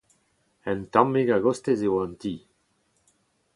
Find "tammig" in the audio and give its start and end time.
0.93-1.29